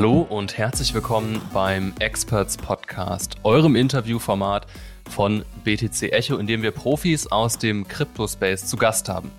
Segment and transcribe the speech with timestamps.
[0.00, 4.66] Hallo und herzlich willkommen beim Experts Podcast, eurem Interviewformat
[5.10, 9.30] von BTC Echo, in dem wir Profis aus dem Crypto-Space zu Gast haben.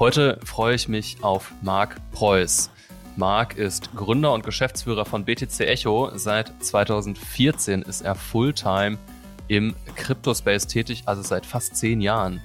[0.00, 2.72] Heute freue ich mich auf Marc Preuß.
[3.14, 6.10] Marc ist Gründer und Geschäftsführer von BTC Echo.
[6.16, 8.98] Seit 2014 ist er Fulltime
[9.46, 12.42] im Crypto-Space tätig, also seit fast zehn Jahren.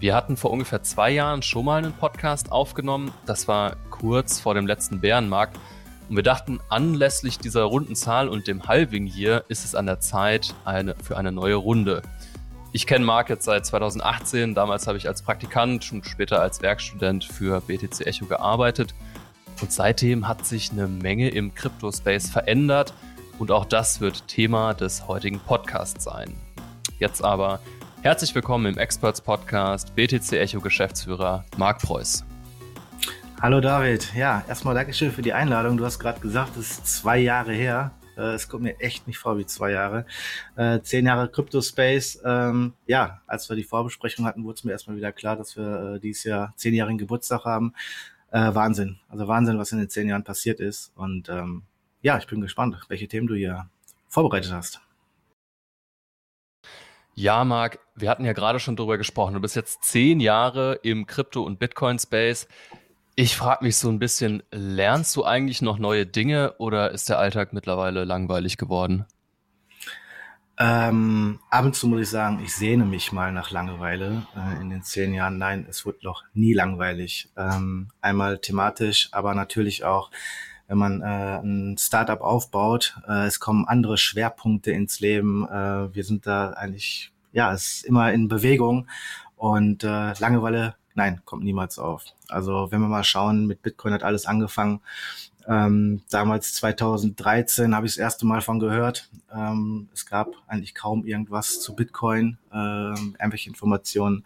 [0.00, 3.12] Wir hatten vor ungefähr zwei Jahren schon mal einen Podcast aufgenommen.
[3.24, 5.56] Das war kurz vor dem letzten Bärenmarkt.
[6.08, 10.00] Und wir dachten, anlässlich dieser runden Zahl und dem Halving hier ist es an der
[10.00, 12.02] Zeit eine, für eine neue Runde.
[12.72, 14.54] Ich kenne Marc jetzt seit 2018.
[14.54, 18.94] Damals habe ich als Praktikant und später als Werkstudent für BTC Echo gearbeitet.
[19.60, 22.94] Und seitdem hat sich eine Menge im Crypto-Space verändert.
[23.38, 26.34] Und auch das wird Thema des heutigen Podcasts sein.
[26.98, 27.60] Jetzt aber
[28.00, 32.24] Herzlich willkommen im Experts Podcast BTC Echo Geschäftsführer Marc Preuß.
[33.40, 34.14] Hallo David.
[34.16, 35.76] Ja, erstmal Dankeschön für die Einladung.
[35.76, 37.92] Du hast gerade gesagt, es ist zwei Jahre her.
[38.16, 40.06] Äh, es kommt mir echt nicht vor wie zwei Jahre.
[40.56, 42.20] Äh, zehn Jahre Crypto Space.
[42.24, 45.94] Ähm, ja, als wir die Vorbesprechung hatten, wurde es mir erstmal wieder klar, dass wir
[45.94, 47.74] äh, dieses Jahr zehnjährigen Geburtstag haben.
[48.30, 48.98] Wahnsinn.
[49.08, 50.92] Also Wahnsinn, was in den zehn Jahren passiert ist.
[50.96, 51.62] Und ähm,
[52.02, 53.70] ja, ich bin gespannt, welche Themen du hier
[54.08, 54.82] vorbereitet hast.
[57.14, 59.32] Ja, Marc, wir hatten ja gerade schon darüber gesprochen.
[59.32, 62.48] Du bist jetzt zehn Jahre im Krypto- und Bitcoin-Space.
[63.20, 67.18] Ich frage mich so ein bisschen, lernst du eigentlich noch neue Dinge oder ist der
[67.18, 69.06] Alltag mittlerweile langweilig geworden?
[70.56, 74.70] Ähm, ab und zu muss ich sagen, ich sehne mich mal nach Langeweile äh, in
[74.70, 75.36] den zehn Jahren.
[75.36, 77.28] Nein, es wird noch nie langweilig.
[77.36, 80.12] Ähm, einmal thematisch, aber natürlich auch,
[80.68, 83.00] wenn man äh, ein Startup aufbaut.
[83.08, 85.44] Äh, es kommen andere Schwerpunkte ins Leben.
[85.48, 88.86] Äh, wir sind da eigentlich ja, es ist immer in Bewegung
[89.36, 92.04] und äh, Langeweile, nein, kommt niemals auf.
[92.28, 94.80] Also wenn wir mal schauen, mit Bitcoin hat alles angefangen
[95.48, 99.08] ähm, damals 2013 habe ich das erste Mal von gehört.
[99.34, 104.24] Ähm, es gab eigentlich kaum irgendwas zu Bitcoin, ähm, irgendwelche Informationen.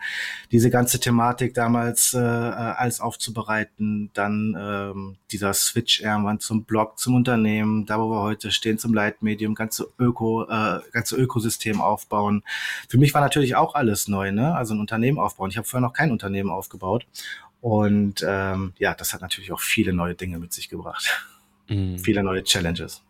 [0.50, 7.14] Diese ganze Thematik damals äh, alles aufzubereiten, dann ähm, dieser Switch irgendwann zum Blog, zum
[7.14, 12.42] Unternehmen, da wo wir heute stehen, zum Leitmedium, ganze Öko, äh, ganze Ökosystem aufbauen.
[12.88, 14.56] Für mich war natürlich auch alles neu, ne?
[14.56, 15.50] Also ein Unternehmen aufbauen.
[15.50, 17.06] Ich habe vorher noch kein Unternehmen aufgebaut
[17.62, 21.08] und ähm, ja, das hat natürlich auch viele neue Dinge mit sich gebracht.
[21.68, 21.96] Mhm.
[21.96, 23.02] Viele neue Challenges.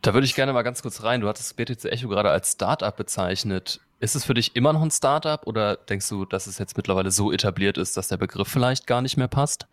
[0.00, 1.20] Da würde ich gerne mal ganz kurz rein.
[1.20, 3.80] Du hattest BTC Echo gerade als Startup bezeichnet.
[3.98, 7.10] Ist es für dich immer noch ein Startup oder denkst du, dass es jetzt mittlerweile
[7.10, 9.66] so etabliert ist, dass der Begriff vielleicht gar nicht mehr passt?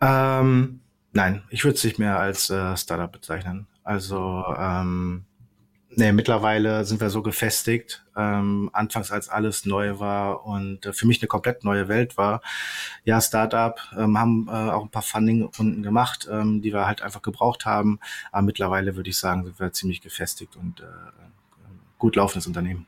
[0.00, 0.80] Ähm,
[1.12, 3.68] nein, ich würde es nicht mehr als äh, Startup bezeichnen.
[3.84, 5.24] Also ähm,
[5.98, 8.04] Nee, mittlerweile sind wir so gefestigt.
[8.14, 12.42] Ähm, anfangs, als alles neu war und äh, für mich eine komplett neue Welt war.
[13.04, 17.22] Ja, Startup, ähm, haben äh, auch ein paar Funding-Runden gemacht, ähm, die wir halt einfach
[17.22, 17.98] gebraucht haben.
[18.30, 20.84] Aber mittlerweile würde ich sagen, sind wir ziemlich gefestigt und äh,
[21.98, 22.86] gut laufendes Unternehmen.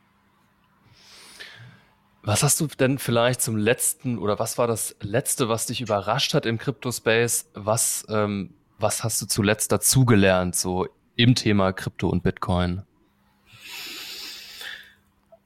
[2.22, 6.34] Was hast du denn vielleicht zum letzten oder was war das letzte, was dich überrascht
[6.34, 7.48] hat im Crypto-Space?
[7.54, 10.86] Was, ähm, was hast du zuletzt dazugelernt, so
[11.16, 12.82] im Thema Krypto und Bitcoin?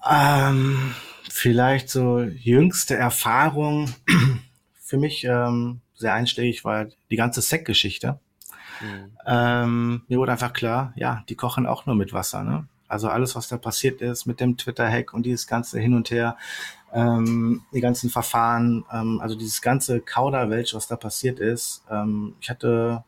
[0.09, 0.95] Ähm,
[1.31, 3.93] vielleicht so jüngste Erfahrung
[4.75, 8.19] für mich ähm, sehr einschlägig war die ganze Sec-Geschichte.
[8.81, 9.17] Mhm.
[9.27, 12.43] Ähm, mir wurde einfach klar, ja, die kochen auch nur mit Wasser.
[12.43, 12.67] Ne?
[12.89, 16.37] Also alles, was da passiert ist mit dem Twitter-Hack und dieses ganze Hin und Her,
[16.93, 21.85] ähm, die ganzen Verfahren, ähm, also dieses ganze Kauderwelsch, was da passiert ist.
[21.91, 23.05] Ähm, ich hatte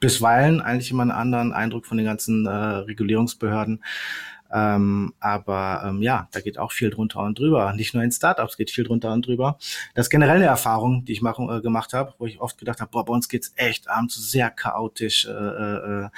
[0.00, 3.82] bisweilen eigentlich immer einen anderen Eindruck von den ganzen äh, Regulierungsbehörden.
[4.56, 7.74] Ähm, aber ähm, ja, da geht auch viel drunter und drüber.
[7.74, 9.58] Nicht nur in Startups geht viel drunter und drüber.
[9.94, 12.80] Das ist generell eine Erfahrung, die ich machen, äh, gemacht habe, wo ich oft gedacht
[12.80, 16.08] habe, boah, bei uns geht's echt abends sehr chaotisch äh, äh,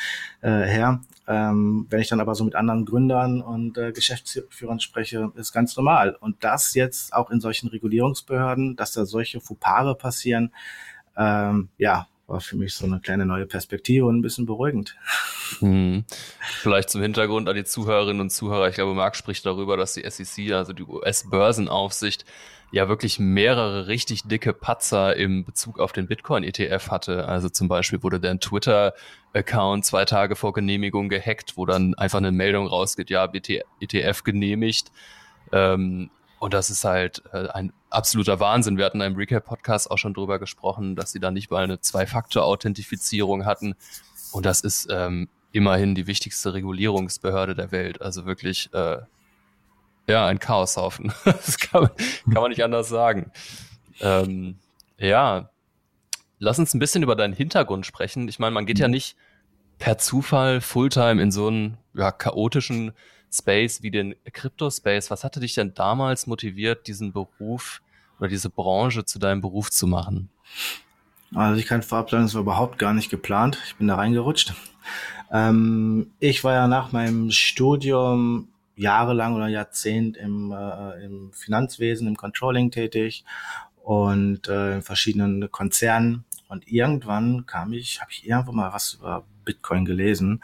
[0.43, 1.01] äh, her.
[1.27, 5.77] Ähm, wenn ich dann aber so mit anderen Gründern und äh, Geschäftsführern spreche, ist ganz
[5.77, 6.15] normal.
[6.21, 10.53] Und das jetzt auch in solchen Regulierungsbehörden, dass da solche Fupare passieren,
[11.17, 14.97] ähm, ja, war für mich so eine kleine neue Perspektive und ein bisschen beruhigend.
[15.61, 16.05] Hm.
[16.61, 18.69] Vielleicht zum Hintergrund an die Zuhörerinnen und Zuhörer.
[18.69, 22.27] Ich glaube, Marc spricht darüber, dass die SEC, also die US-Börsenaufsicht,
[22.71, 27.27] ja wirklich mehrere richtig dicke Patzer im Bezug auf den Bitcoin-ETF hatte.
[27.27, 32.31] Also zum Beispiel wurde der Twitter-Account zwei Tage vor Genehmigung gehackt, wo dann einfach eine
[32.31, 33.25] Meldung rausgeht, ja,
[33.81, 34.93] ETF genehmigt.
[35.51, 38.77] Ähm, und das ist halt äh, ein absoluter Wahnsinn.
[38.77, 41.81] Wir hatten in einem Recap-Podcast auch schon drüber gesprochen, dass sie da nicht mal eine
[41.81, 43.75] Zwei-Faktor-Authentifizierung hatten.
[44.33, 48.01] Und das ist ähm, immerhin die wichtigste Regulierungsbehörde der Welt.
[48.03, 48.99] Also wirklich, äh,
[50.07, 51.13] ja, ein Chaoshaufen.
[51.25, 51.91] das kann man,
[52.33, 53.33] kann man nicht anders sagen.
[54.01, 54.59] Ähm,
[54.99, 55.51] ja,
[56.39, 58.29] lass uns ein bisschen über deinen Hintergrund sprechen.
[58.29, 58.93] Ich meine, man geht ja mhm.
[58.93, 59.17] nicht
[59.79, 62.93] per Zufall Fulltime in so einen ja, chaotischen
[63.31, 65.11] Space wie den Crypto-Space.
[65.11, 67.83] Was hatte dich denn damals motiviert, diesen Beruf
[68.19, 70.31] oder diese Branche zu deinem Beruf zu machen?
[71.35, 73.59] Also ich kann vorab sagen, das war überhaupt gar nicht geplant.
[73.67, 74.55] Ich bin da reingerutscht.
[75.31, 82.17] Ähm, ich war ja nach meinem Studium jahrelang oder Jahrzehnt im, äh, im Finanzwesen, im
[82.17, 83.25] Controlling tätig
[83.83, 86.25] und äh, in verschiedenen Konzernen.
[86.49, 90.43] Und irgendwann kam ich, habe ich irgendwo mal was über Bitcoin gelesen,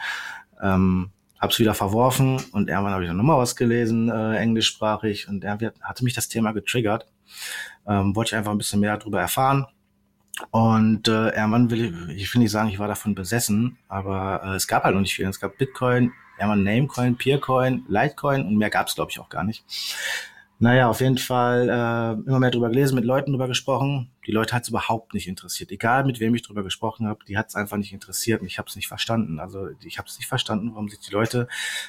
[0.63, 1.11] ähm,
[1.45, 5.45] habe es wieder verworfen und irgendwann habe ich dann nochmal was gelesen, äh, englischsprachig und
[5.45, 7.07] irgendwie hatte mich das Thema getriggert.
[7.87, 9.67] Ähm, wollte ich einfach ein bisschen mehr darüber erfahren
[10.51, 14.55] und äh, irgendwann will ich, ich will nicht sagen, ich war davon besessen, aber äh,
[14.57, 15.29] es gab halt noch nicht viel.
[15.29, 19.45] Es gab Bitcoin, irgendwann Namecoin, Peercoin, Litecoin und mehr gab es, glaube ich, auch gar
[19.45, 19.65] nicht.
[20.61, 24.11] Naja, auf jeden Fall äh, immer mehr drüber gelesen, mit Leuten drüber gesprochen.
[24.27, 25.73] Die Leute hat es überhaupt nicht interessiert.
[25.73, 28.59] Egal mit wem ich drüber gesprochen habe, die hat es einfach nicht interessiert und ich
[28.59, 29.41] habe es nicht verstanden.
[29.41, 31.49] Also ich habe es nicht verstanden, warum sich die Leute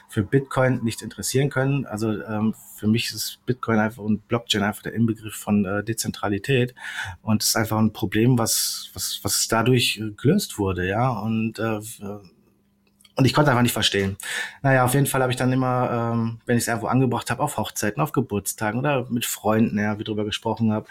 [0.10, 1.86] für Bitcoin nicht interessieren können.
[1.86, 6.74] Also ähm, für mich ist Bitcoin einfach und Blockchain einfach der Inbegriff von äh, Dezentralität
[7.22, 11.60] und es ist einfach ein Problem, was was was dadurch äh, gelöst wurde, ja und
[11.60, 11.80] äh,
[13.16, 14.18] und ich konnte einfach nicht verstehen.
[14.62, 17.42] Naja, auf jeden Fall habe ich dann immer, ähm, wenn ich es irgendwo angebracht habe,
[17.42, 20.88] auf Hochzeiten, auf Geburtstagen oder mit Freunden, ja, wie drüber gesprochen habe,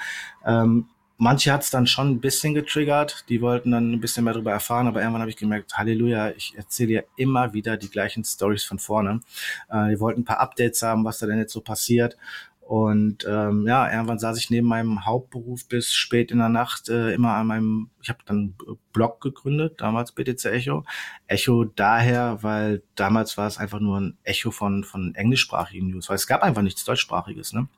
[0.47, 0.87] ähm,
[1.19, 4.53] manche hat es dann schon ein bisschen getriggert, die wollten dann ein bisschen mehr darüber
[4.53, 8.65] erfahren, aber irgendwann habe ich gemerkt, Halleluja, ich erzähle ja immer wieder die gleichen Stories
[8.65, 9.21] von vorne.
[9.69, 12.17] Äh, die wollten ein paar Updates haben, was da denn jetzt so passiert.
[12.67, 17.13] Und ähm, ja, irgendwann saß ich neben meinem Hauptberuf bis spät in der Nacht äh,
[17.13, 18.55] immer an meinem, ich habe dann
[18.93, 20.85] Blog gegründet, damals BTC Echo.
[21.27, 26.17] Echo daher, weil damals war es einfach nur ein Echo von, von englischsprachigen News, weil
[26.17, 27.69] es gab einfach nichts deutschsprachiges, ne?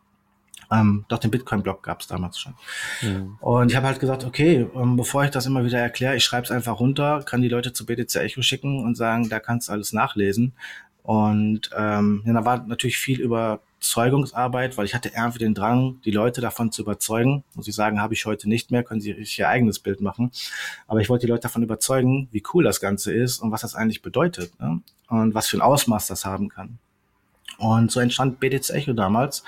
[0.70, 2.54] Ähm, doch den Bitcoin-Blog gab es damals schon.
[3.02, 3.36] Mhm.
[3.40, 6.44] Und ich habe halt gesagt, okay, ähm, bevor ich das immer wieder erkläre, ich schreibe
[6.44, 9.72] es einfach runter, kann die Leute zu BTC Echo schicken und sagen, da kannst du
[9.72, 10.54] alles nachlesen.
[11.02, 13.20] Und ähm, ja, da war natürlich viel
[13.86, 17.44] Überzeugungsarbeit, weil ich hatte irgendwie den Drang, die Leute davon zu überzeugen.
[17.54, 20.30] Muss ich sagen, habe ich heute nicht mehr, können sie ihr eigenes Bild machen.
[20.86, 23.74] Aber ich wollte die Leute davon überzeugen, wie cool das Ganze ist und was das
[23.74, 24.80] eigentlich bedeutet ne?
[25.08, 26.78] und was für ein Ausmaß das haben kann.
[27.58, 29.44] Und so entstand BTC Echo damals.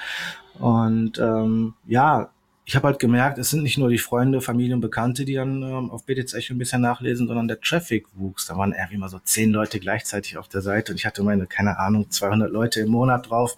[0.58, 2.31] Und ähm, ja,
[2.64, 5.62] ich habe halt gemerkt, es sind nicht nur die Freunde, Familie und Bekannte, die dann
[5.62, 8.46] ähm, auf BTC Echo ein bisschen nachlesen, sondern der Traffic wuchs.
[8.46, 11.46] Da waren irgendwie mal so zehn Leute gleichzeitig auf der Seite und ich hatte meine,
[11.46, 13.56] keine Ahnung, 200 Leute im Monat drauf.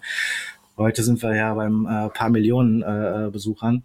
[0.77, 3.83] Heute sind wir ja beim äh, paar Millionen äh, Besuchern.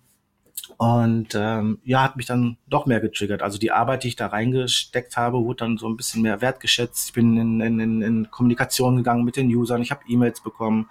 [0.78, 3.42] Und ähm, ja, hat mich dann doch mehr getriggert.
[3.42, 7.08] Also die Arbeit, die ich da reingesteckt habe, wurde dann so ein bisschen mehr wertgeschätzt.
[7.08, 9.82] Ich bin in, in, in, in Kommunikation gegangen mit den Usern.
[9.82, 10.88] Ich habe E-Mails bekommen,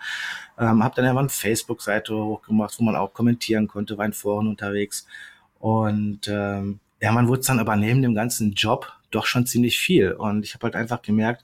[0.57, 4.47] ähm, habe dann irgendwann eine Facebook-Seite hochgemacht, wo man auch kommentieren konnte, war in Foren
[4.47, 5.05] unterwegs.
[5.59, 10.13] Und ähm, ja, man wurde dann aber neben dem ganzen Job doch schon ziemlich viel.
[10.13, 11.43] Und ich habe halt einfach gemerkt,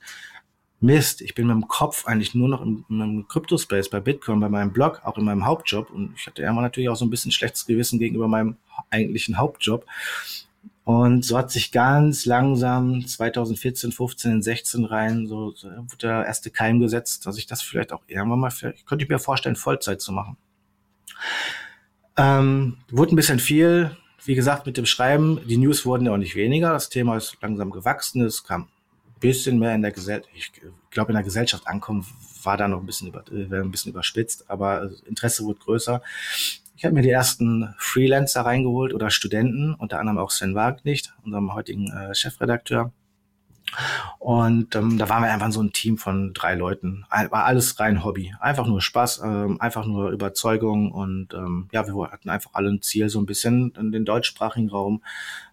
[0.82, 4.50] Mist, ich bin mit dem Kopf eigentlich nur noch im, im Crypto-Space, bei Bitcoin, bei
[4.50, 5.92] meinem Blog, auch in meinem Hauptjob.
[5.92, 8.58] Und ich hatte immer natürlich auch so ein bisschen schlechtes Gewissen gegenüber meinem
[8.90, 9.86] eigentlichen Hauptjob.
[10.84, 16.50] Und so hat sich ganz langsam 2014, 15, 16 rein, so, so wurde der erste
[16.50, 20.02] Keim gesetzt, dass ich das vielleicht auch irgendwann mal, vielleicht, könnte ich mir vorstellen, Vollzeit
[20.02, 20.38] zu machen.
[22.18, 23.96] Ähm, wurde ein bisschen viel,
[24.26, 25.40] wie gesagt, mit dem Schreiben.
[25.48, 26.74] Die News wurden ja auch nicht weniger.
[26.74, 28.24] Das Thema ist langsam gewachsen.
[28.24, 28.68] Es kam
[29.22, 30.52] bisschen mehr in der Gesellschaft, ich
[30.90, 32.06] glaube, in der Gesellschaft ankommen,
[32.44, 36.02] war da noch ein bisschen, über, äh, ein bisschen überspitzt, aber Interesse wurde größer.
[36.76, 41.54] Ich habe mir die ersten Freelancer reingeholt oder Studenten, unter anderem auch Sven Wagenknecht, unserem
[41.54, 42.92] heutigen äh, Chefredakteur.
[44.20, 47.06] Und ähm, da waren wir einfach so ein Team von drei Leuten.
[47.10, 48.34] War alles rein Hobby.
[48.40, 52.82] Einfach nur Spaß, ähm, einfach nur Überzeugung und ähm, ja, wir hatten einfach alle ein
[52.82, 55.04] Ziel, so ein bisschen in den deutschsprachigen Raum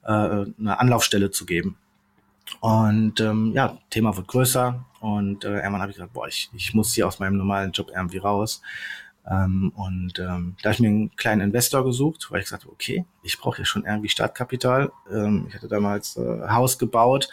[0.03, 1.77] äh, eine Anlaufstelle zu geben.
[2.61, 6.75] Und ähm, ja, Thema wird größer und äh, irgendwann habe ich gesagt, boah, ich, ich
[6.75, 8.63] muss hier aus meinem normalen Job irgendwie raus.
[9.31, 12.73] Ähm, und ähm, da habe ich mir einen kleinen Investor gesucht, weil ich gesagt habe,
[12.73, 14.91] okay, ich brauche ja schon irgendwie Startkapital.
[15.13, 17.29] Ähm, ich hatte damals äh, Haus gebaut,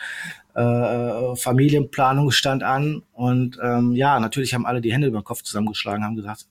[0.53, 5.41] äh, Familienplanung stand an und ähm, ja, natürlich haben alle die Hände über den Kopf
[5.41, 6.47] zusammengeschlagen, haben gesagt,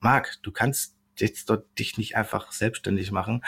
[0.00, 3.42] Marc, du kannst jetzt dort dich nicht einfach selbstständig machen.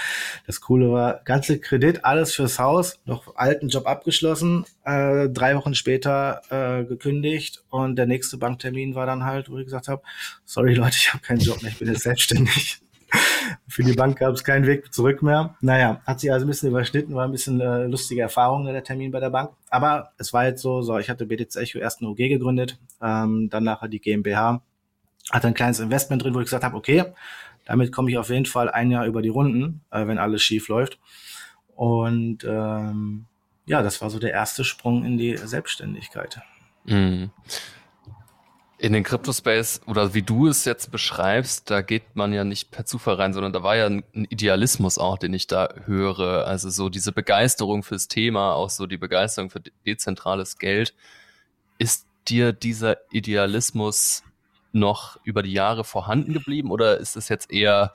[0.47, 5.75] Das Coole war, ganze Kredit, alles fürs Haus, noch alten Job abgeschlossen, äh, drei Wochen
[5.75, 10.03] später äh, gekündigt und der nächste Banktermin war dann halt, wo ich gesagt habe,
[10.45, 12.81] sorry Leute, ich habe keinen Job mehr, ich bin jetzt selbstständig.
[13.69, 15.57] Für die Bank gab es keinen Weg zurück mehr.
[15.61, 19.11] Naja, hat sich also ein bisschen überschnitten, war ein bisschen äh, lustige Erfahrung der Termin
[19.11, 19.51] bei der Bank.
[19.71, 23.49] Aber es war jetzt so, so ich hatte BTC Echo erst eine OG gegründet, ähm,
[23.51, 24.63] dann nachher die GmbH,
[25.31, 27.05] hatte ein kleines Investment drin, wo ich gesagt habe, okay,
[27.69, 30.69] damit komme ich auf jeden Fall ein Jahr über die Runden, äh, wenn alles schief
[30.69, 30.99] läuft.
[31.77, 33.27] Und ähm,
[33.67, 36.41] ja, das war so der erste Sprung in die Selbstständigkeit.
[36.87, 37.31] Mhm.
[38.79, 42.87] In den Crypto-Space oder wie du es jetzt beschreibst, da geht man ja nicht per
[42.87, 46.47] Zufall rein, sondern da war ja ein Idealismus auch, den ich da höre.
[46.47, 50.95] Also so diese Begeisterung fürs Thema, auch so die Begeisterung für dezentrales Geld.
[51.79, 54.23] Ist dir dieser Idealismus
[54.73, 57.93] noch über die Jahre vorhanden geblieben oder ist es jetzt eher,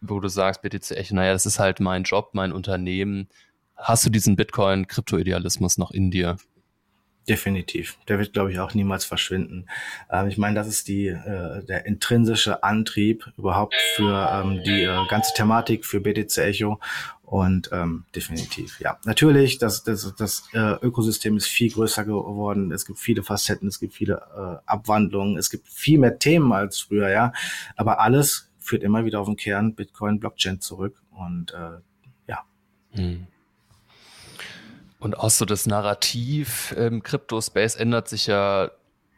[0.00, 3.28] wo du sagst, BTC Echo, naja, das ist halt mein Job, mein Unternehmen.
[3.76, 6.36] Hast du diesen Bitcoin-Krypto-Idealismus noch in dir?
[7.28, 7.98] Definitiv.
[8.08, 9.66] Der wird, glaube ich, auch niemals verschwinden.
[10.10, 15.06] Ähm, ich meine, das ist die, äh, der intrinsische Antrieb überhaupt für ähm, die äh,
[15.08, 16.80] ganze Thematik für BTC Echo.
[17.22, 18.98] Und ähm, definitiv, ja.
[19.04, 22.72] Natürlich, das, das, das äh, Ökosystem ist viel größer geworden.
[22.72, 26.80] Es gibt viele Facetten, es gibt viele äh, Abwandlungen, es gibt viel mehr Themen als
[26.80, 27.34] früher, ja.
[27.76, 31.02] Aber alles führt immer wieder auf den Kern Bitcoin, Blockchain zurück.
[31.10, 31.80] Und äh,
[32.26, 32.44] ja.
[32.92, 33.26] Hm.
[34.98, 38.70] Und auch so das Narrativ im Crypto-Space ändert sich ja,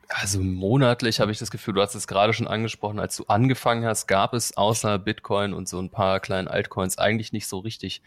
[0.08, 3.86] also monatlich habe ich das Gefühl, du hast es gerade schon angesprochen, als du angefangen
[3.86, 8.02] hast, gab es außer Bitcoin und so ein paar kleinen Altcoins eigentlich nicht so richtig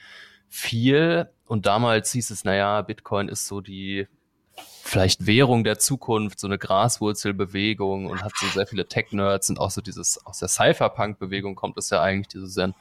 [0.50, 1.30] viel.
[1.46, 4.08] Und damals hieß es, naja, Bitcoin ist so die
[4.84, 9.72] vielleicht Währung der Zukunft, so eine Graswurzelbewegung und hat so sehr viele Tech-Nerds und auch
[9.72, 12.76] so dieses, aus der Cypherpunk-Bewegung kommt es ja eigentlich, die so einen,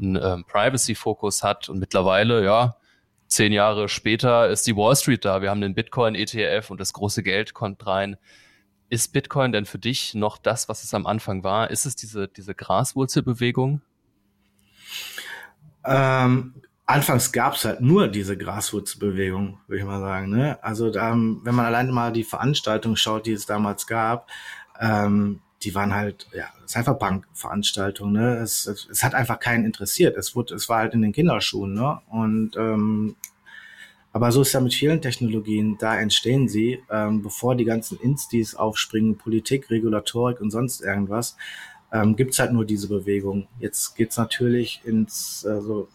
[0.00, 2.76] einen ähm, Privacy-Fokus hat und mittlerweile, ja,
[3.28, 5.42] zehn Jahre später ist die Wall Street da.
[5.42, 8.16] Wir haben den Bitcoin-ETF und das große Geld kommt rein.
[8.90, 11.70] Ist Bitcoin denn für dich noch das, was es am Anfang war?
[11.70, 13.80] Ist es diese, diese Graswurzelbewegung?
[15.84, 16.54] Ähm,
[16.86, 20.30] anfangs gab es halt nur diese Graswurzelbewegung, würde ich mal sagen.
[20.30, 20.62] Ne?
[20.62, 24.28] Also da, wenn man allein mal die Veranstaltung schaut, die es damals gab,
[24.80, 28.36] ähm, die waren halt, ja, Cypherpunk-Veranstaltungen, ne?
[28.36, 30.16] Es, es, es, hat einfach keinen interessiert.
[30.16, 32.00] Es wurde, es war halt in den Kinderschuhen, ne?
[32.08, 33.16] Und ähm,
[34.12, 38.54] aber so ist ja mit vielen Technologien, da entstehen sie, ähm, bevor die ganzen Instis
[38.54, 41.36] aufspringen, Politik, Regulatorik und sonst irgendwas,
[41.92, 43.48] ähm, gibt halt nur diese Bewegung.
[43.58, 45.88] Jetzt geht's natürlich ins, äh, so,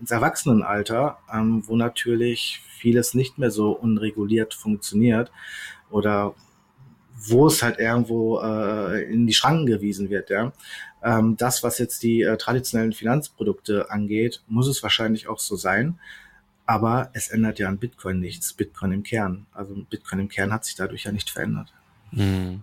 [0.00, 5.30] ins Erwachsenenalter, ähm, wo natürlich vieles nicht mehr so unreguliert funktioniert
[5.90, 6.34] oder
[7.26, 10.30] wo es halt irgendwo äh, in die Schranken gewiesen wird.
[10.30, 10.52] Ja.
[11.02, 15.98] Ähm, das, was jetzt die äh, traditionellen Finanzprodukte angeht, muss es wahrscheinlich auch so sein.
[16.66, 18.52] Aber es ändert ja an Bitcoin nichts.
[18.52, 19.46] Bitcoin im Kern.
[19.52, 21.72] Also Bitcoin im Kern hat sich dadurch ja nicht verändert.
[22.10, 22.62] Hm.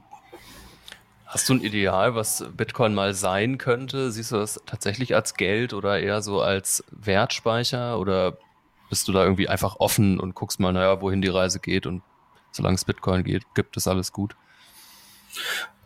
[1.26, 4.12] Hast du ein Ideal, was Bitcoin mal sein könnte?
[4.12, 8.00] Siehst du das tatsächlich als Geld oder eher so als Wertspeicher?
[8.00, 8.38] Oder
[8.90, 12.04] bist du da irgendwie einfach offen und guckst mal, naja, wohin die Reise geht und
[12.52, 14.36] solange es Bitcoin geht, gibt es alles gut?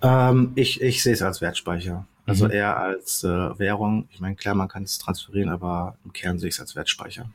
[0.02, 2.06] Ähm, ich ich sehe es als Wertspeicher.
[2.26, 2.52] Also mhm.
[2.52, 4.08] eher als äh, Währung.
[4.12, 7.30] Ich meine, klar, man kann es transferieren, aber im Kern sehe ich es als Wertspeicher.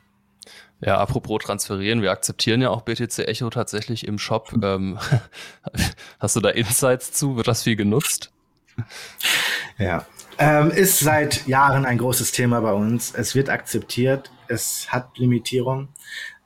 [0.81, 4.53] Ja, apropos transferieren, wir akzeptieren ja auch BTC Echo tatsächlich im Shop.
[4.63, 4.97] Ähm,
[6.19, 7.35] hast du da Insights zu?
[7.35, 8.31] Wird das viel genutzt?
[9.77, 10.05] Ja,
[10.37, 13.13] ähm, ist seit Jahren ein großes Thema bei uns.
[13.13, 15.89] Es wird akzeptiert, es hat Limitierung.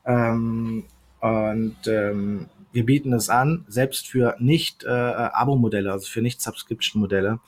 [0.05, 0.85] Ähm,
[1.21, 7.39] und ähm, wir bieten es an, selbst für nicht äh, Abo-Modelle, also für nicht Subscription-Modelle.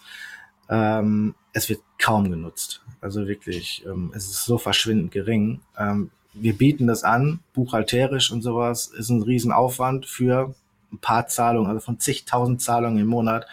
[0.69, 2.83] Ähm, es wird kaum genutzt.
[3.01, 5.61] Also wirklich, ähm, es ist so verschwindend gering.
[5.77, 10.55] Ähm, wir bieten das an, buchhalterisch und sowas, ist ein Riesenaufwand für
[10.91, 13.45] ein paar Zahlungen, also von zigtausend Zahlungen im Monat.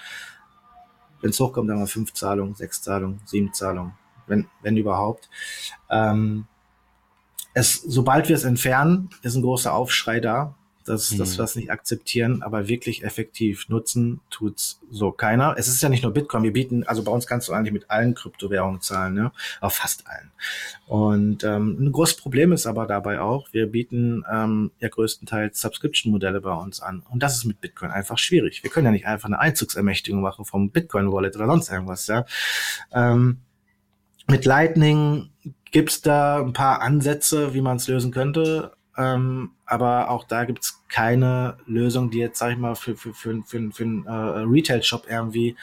[1.21, 3.93] Wenn es hochkommt, dann mal fünf Zahlungen, sechs Zahlungen, sieben Zahlungen,
[4.27, 5.29] wenn, wenn überhaupt.
[5.91, 6.47] Ähm,
[7.55, 10.55] es, sobald wir es entfernen, ist ein großer Aufschrei da
[10.89, 11.19] dass, mhm.
[11.19, 15.55] dass wir das nicht akzeptieren, aber wirklich effektiv nutzen tut's so keiner.
[15.59, 17.91] Es ist ja nicht nur Bitcoin, wir bieten, also bei uns kannst du eigentlich mit
[17.91, 19.33] allen Kryptowährungen zahlen, ne?
[19.61, 20.31] auf fast allen.
[20.87, 26.41] Und ähm, ein großes Problem ist aber dabei auch, wir bieten ähm, ja größtenteils Subscription-Modelle
[26.41, 27.03] bei uns an.
[27.11, 28.63] Und das ist mit Bitcoin einfach schwierig.
[28.63, 32.07] Wir können ja nicht einfach eine Einzugsermächtigung machen vom Bitcoin-Wallet oder sonst irgendwas.
[32.07, 32.25] Ja?
[32.93, 33.39] Ähm,
[34.27, 35.31] mit Lightning
[35.71, 38.73] gibt's da ein paar Ansätze, wie man es lösen könnte.
[38.99, 43.41] Ähm, aber auch da gibt's keine Lösung, die jetzt, sag ich mal, für, für, für,
[43.47, 45.57] für, für einen äh, Retail-Shop irgendwie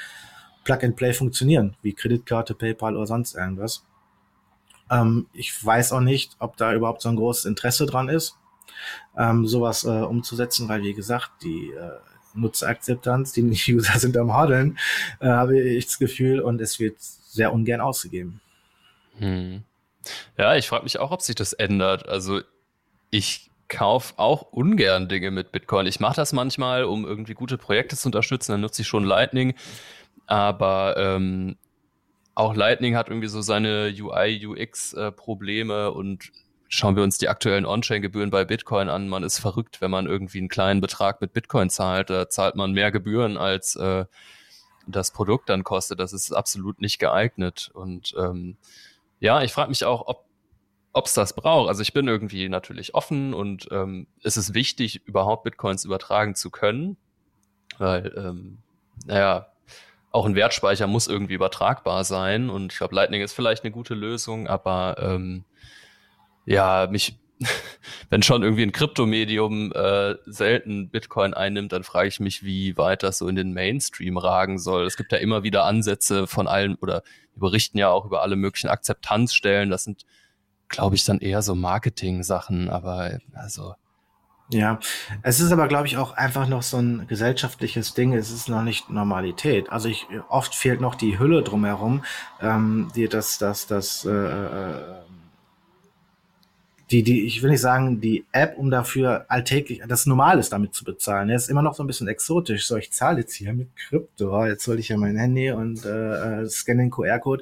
[0.64, 3.86] Plug and Play funktionieren, wie Kreditkarte, PayPal oder sonst irgendwas.
[4.90, 8.38] Ähm, ich weiß auch nicht, ob da überhaupt so ein großes Interesse dran ist,
[9.18, 12.00] ähm, sowas äh, umzusetzen, weil wie gesagt, die äh,
[12.36, 14.80] Nutzerakzeptanz, die User sind am Hodeln,
[15.20, 18.40] äh, habe ich das Gefühl, und es wird sehr ungern ausgegeben.
[19.18, 19.64] Hm.
[20.38, 22.08] Ja, ich frage mich auch, ob sich das ändert.
[22.08, 22.42] Also
[23.16, 25.88] ich kaufe auch ungern Dinge mit Bitcoin.
[25.88, 28.52] Ich mache das manchmal, um irgendwie gute Projekte zu unterstützen.
[28.52, 29.56] Dann nutze ich schon Lightning.
[30.28, 31.56] Aber ähm,
[32.34, 36.34] auch Lightning hat irgendwie so seine UI, UX-Probleme äh, und
[36.68, 39.08] schauen wir uns die aktuellen On-Chain-Gebühren bei Bitcoin an.
[39.08, 42.10] Man ist verrückt, wenn man irgendwie einen kleinen Betrag mit Bitcoin zahlt.
[42.10, 44.04] Da zahlt man mehr Gebühren als äh,
[44.88, 46.02] das Produkt dann kostet.
[46.02, 47.72] Das ist absolut nicht geeignet.
[47.74, 48.58] Und ähm,
[49.22, 50.26] ja, ich frage mich auch, ob
[50.96, 51.68] ob es das braucht.
[51.68, 56.50] Also ich bin irgendwie natürlich offen und ähm, es ist wichtig, überhaupt Bitcoins übertragen zu
[56.50, 56.96] können,
[57.78, 58.60] weil, ähm,
[59.06, 59.48] naja,
[60.12, 63.94] auch ein Wertspeicher muss irgendwie übertragbar sein und ich glaube, Lightning ist vielleicht eine gute
[63.94, 65.44] Lösung, aber ähm,
[66.46, 67.20] ja, mich,
[68.10, 73.04] wenn schon irgendwie ein Kryptomedium äh, selten Bitcoin einnimmt, dann frage ich mich, wie weit
[73.04, 74.86] das so in den Mainstream ragen soll.
[74.86, 77.04] Es gibt ja immer wieder Ansätze von allen oder
[77.36, 79.70] die berichten ja auch über alle möglichen Akzeptanzstellen.
[79.70, 80.06] Das sind
[80.70, 83.76] glaube ich, dann eher so Marketing-Sachen, aber also.
[84.50, 84.80] Ja,
[85.24, 88.14] es ist aber, glaube ich, auch einfach noch so ein gesellschaftliches Ding.
[88.14, 89.72] Es ist noch nicht Normalität.
[89.72, 92.04] Also ich oft fehlt noch die Hülle drumherum,
[92.42, 95.02] ähm, die das, das, das, äh, äh,
[96.92, 100.76] die, die, ich will nicht sagen, die App, um dafür alltäglich das Normal ist, damit
[100.76, 101.30] zu bezahlen.
[101.30, 102.68] Er ist immer noch so ein bisschen exotisch.
[102.68, 104.46] So, ich zahle jetzt hier mit Krypto.
[104.46, 107.42] Jetzt hole ich ja mein Handy und äh, äh scanne den QR-Code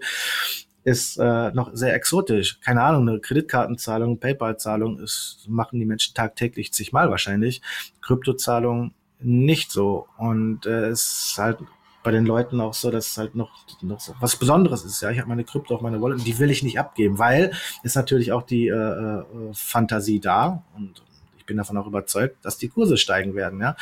[0.84, 2.60] ist äh, noch sehr exotisch.
[2.62, 7.62] Keine Ahnung, eine Kreditkartenzahlung, PayPal-Zahlung ist, machen die Menschen tagtäglich zigmal wahrscheinlich.
[8.02, 10.08] Kryptozahlung nicht so.
[10.18, 11.60] Und äh, es ist halt
[12.04, 15.02] bei den Leuten auch so, dass es halt noch, noch so was Besonderes ist.
[15.02, 17.54] Ja, ich habe meine Krypto auf meiner Wallet und die will ich nicht abgeben, weil
[17.82, 19.24] ist natürlich auch die äh, äh,
[19.54, 21.02] Fantasie da und
[21.38, 23.60] ich bin davon auch überzeugt, dass die Kurse steigen werden.
[23.62, 23.76] Ja,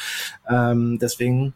[0.47, 1.53] ähm, deswegen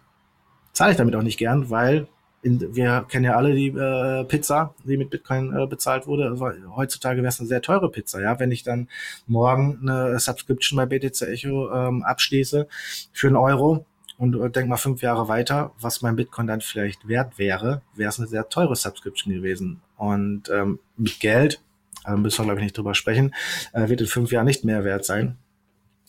[0.74, 2.08] zahle ich damit auch nicht gern, weil
[2.46, 6.26] in, wir kennen ja alle die äh, Pizza, die mit Bitcoin äh, bezahlt wurde.
[6.26, 8.40] Also, heutzutage wäre es eine sehr teure Pizza, ja.
[8.40, 8.88] Wenn ich dann
[9.26, 12.68] morgen eine Subscription bei BTC Echo ähm, abschließe
[13.12, 13.88] für einen Euro
[14.20, 18.10] und äh, denk mal fünf Jahre weiter, was mein Bitcoin dann vielleicht wert wäre, wäre
[18.10, 19.82] es eine sehr teure Subscription gewesen.
[19.98, 21.62] Und ähm, mit Geld,
[22.06, 23.34] äh, müssen wir glaube ich nicht drüber sprechen,
[23.74, 25.40] äh, wird in fünf Jahren nicht mehr wert sein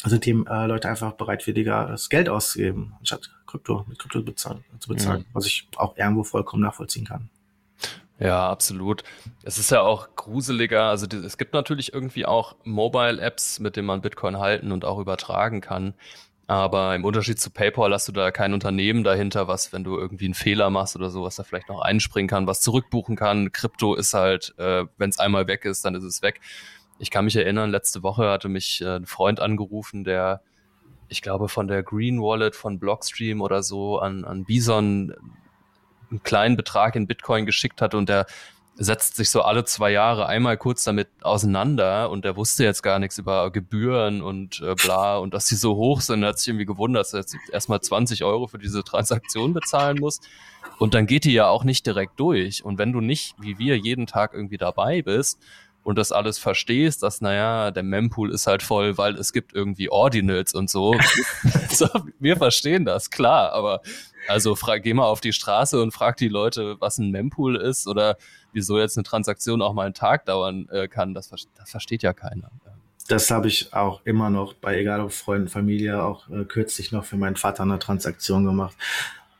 [0.04, 4.88] sind die äh, Leute einfach bereitwilliger, das Geld auszugeben, anstatt Krypto, mit Krypto bezahlen, zu
[4.88, 5.35] bezahlen, mhm.
[5.35, 7.30] was ich auch irgendwo vollkommen nachvollziehen kann.
[8.18, 9.04] Ja, absolut.
[9.42, 10.85] Es ist ja auch gruseliger.
[10.85, 15.61] Also es gibt natürlich irgendwie auch Mobile-Apps, mit denen man Bitcoin halten und auch übertragen
[15.61, 15.94] kann.
[16.46, 20.26] Aber im Unterschied zu PayPal hast du da kein Unternehmen dahinter, was, wenn du irgendwie
[20.26, 23.50] einen Fehler machst oder so, was da vielleicht noch einspringen kann, was zurückbuchen kann.
[23.50, 26.40] Krypto ist halt, äh, wenn es einmal weg ist, dann ist es weg
[26.98, 30.40] ich kann mich erinnern, letzte Woche hatte mich äh, ein Freund angerufen, der,
[31.09, 35.14] ich glaube, von der Green Wallet von Blockstream oder so an, an Bison
[36.11, 38.26] einen kleinen Betrag in Bitcoin geschickt hat und der
[38.78, 42.98] setzt sich so alle zwei Jahre einmal kurz damit auseinander und der wusste jetzt gar
[42.98, 46.48] nichts über Gebühren und äh, bla und dass die so hoch sind, er hat sich
[46.48, 50.20] irgendwie gewundert, dass er jetzt erstmal 20 Euro für diese Transaktion bezahlen muss.
[50.78, 52.64] Und dann geht die ja auch nicht direkt durch.
[52.64, 55.40] Und wenn du nicht, wie wir, jeden Tag irgendwie dabei bist,
[55.87, 59.88] und das alles verstehst, dass, naja, der Mempool ist halt voll, weil es gibt irgendwie
[59.88, 60.96] Ordinals und so.
[61.70, 63.83] so wir verstehen das, klar, aber
[64.27, 67.87] also frag, geh mal auf die Straße und frag die Leute, was ein Mempool ist
[67.87, 68.16] oder
[68.53, 71.14] wieso jetzt eine Transaktion auch mal einen Tag dauern äh, kann.
[71.14, 72.51] Das, das versteht ja keiner.
[73.07, 77.05] Das habe ich auch immer noch bei egal ob Freunden, Familie, auch äh, kürzlich noch
[77.05, 78.75] für meinen Vater eine Transaktion gemacht.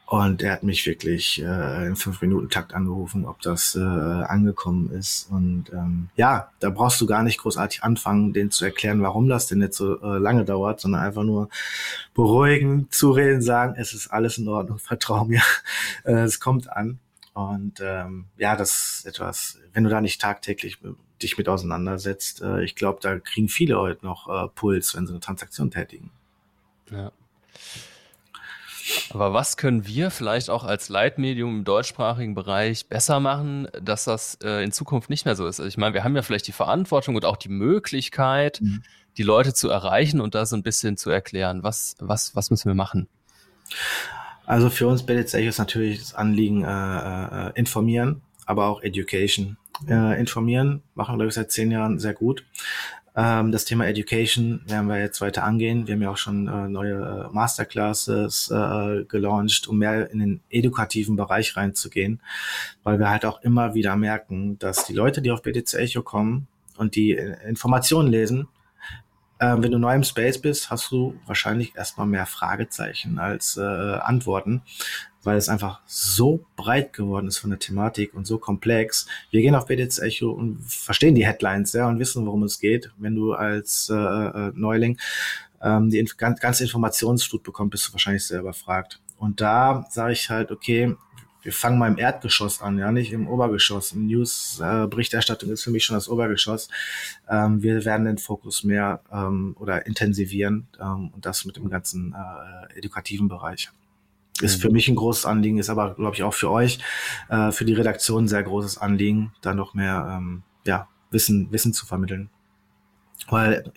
[0.07, 5.29] Und er hat mich wirklich äh, im Fünf-Minuten-Takt angerufen, ob das äh, angekommen ist.
[5.33, 9.49] Und ähm, ja, da brauchst du gar nicht großartig anfangen, denen zu erklären, warum das
[9.49, 11.49] denn jetzt so äh, lange dauert, sondern einfach nur
[12.15, 15.43] beruhigen, zureden, sagen, es ist alles in Ordnung, vertrau mir,
[16.05, 17.01] äh, es kommt an.
[17.35, 20.79] Und ähm, ja, das ist etwas, wenn du da nicht tagtäglich
[21.21, 25.13] dich mit auseinandersetzt, äh, ich glaube, da kriegen viele heute noch äh, Puls, wenn sie
[25.13, 26.11] eine Transaktion tätigen.
[26.93, 27.11] Ja.
[29.11, 34.39] Aber was können wir vielleicht auch als Leitmedium im deutschsprachigen Bereich besser machen, dass das
[34.43, 35.61] äh, in Zukunft nicht mehr so ist?
[35.61, 38.83] Also ich meine, wir haben ja vielleicht die Verantwortung und auch die Möglichkeit, mhm.
[39.17, 41.63] die Leute zu erreichen und da so ein bisschen zu erklären.
[41.63, 43.09] Was, was, was müssen wir machen?
[44.45, 49.57] Also für uns BDC ist natürlich das Anliegen äh, äh, informieren, aber auch Education.
[49.87, 52.45] Äh, informieren machen, glaube ich, seit zehn Jahren sehr gut.
[53.17, 55.87] Ähm, das Thema Education werden wir jetzt weiter angehen.
[55.87, 60.41] Wir haben ja auch schon äh, neue äh, Masterclasses äh, gelauncht, um mehr in den
[60.51, 62.21] edukativen Bereich reinzugehen,
[62.83, 66.47] weil wir halt auch immer wieder merken, dass die Leute, die auf BTC Echo kommen
[66.77, 68.49] und die äh, Informationen lesen,
[69.39, 73.61] äh, wenn du neu im Space bist, hast du wahrscheinlich erstmal mehr Fragezeichen als äh,
[73.63, 74.63] Antworten,
[75.23, 79.07] weil es einfach so breit geworden ist von der Thematik und so komplex.
[79.31, 82.91] Wir gehen auf BTC Echo und verstehen die Headlines ja und wissen, worum es geht.
[82.99, 84.99] Wenn du als äh, äh, Neuling
[85.63, 89.01] ähm, die ganze Informationsflut bekommst, bist du wahrscheinlich sehr überfragt.
[89.19, 90.95] Und da sage ich halt, okay,
[91.47, 93.95] wir fangen mal im Erdgeschoss an, ja, nicht im Obergeschoss.
[93.95, 96.69] News-Berichterstattung äh, ist für mich schon das Obergeschoss.
[97.31, 102.15] Ähm, wir werden den Fokus mehr ähm, oder intensivieren ähm, und das mit dem ganzen
[102.15, 103.71] äh, edukativen Bereich.
[104.41, 104.61] Ist mhm.
[104.61, 106.81] für mich ein großes Anliegen, ist aber, glaube ich, auch für euch,
[107.29, 111.73] äh, für die Redaktion ein sehr großes Anliegen, da noch mehr ähm, ja, Wissen, Wissen
[111.73, 112.29] zu vermitteln.
[113.29, 113.73] Weil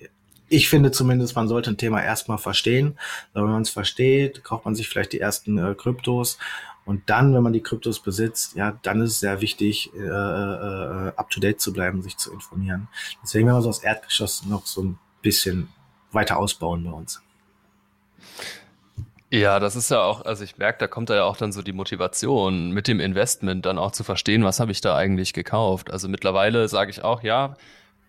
[0.47, 2.97] ich finde zumindest, man sollte ein Thema erstmal verstehen.
[3.35, 6.39] Wenn man es versteht, kauft man sich vielleicht die ersten äh, Kryptos
[6.89, 11.11] und dann, wenn man die Kryptos besitzt, ja, dann ist es sehr wichtig, äh, äh,
[11.15, 12.87] up-to-date zu bleiben, sich zu informieren.
[13.21, 15.69] Deswegen werden wir so das Erdgeschoss noch so ein bisschen
[16.11, 17.21] weiter ausbauen bei uns.
[19.29, 21.61] Ja, das ist ja auch, also ich merke, da kommt da ja auch dann so
[21.61, 25.91] die Motivation mit dem Investment dann auch zu verstehen, was habe ich da eigentlich gekauft.
[25.91, 27.55] Also mittlerweile sage ich auch, ja,